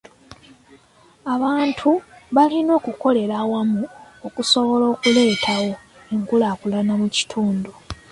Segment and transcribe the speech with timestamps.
[1.33, 1.89] Abantu
[2.35, 3.83] balina okukolera awamu
[4.27, 5.73] okusobola okuleetawo
[6.13, 7.71] enkulaakulana mu kitundu.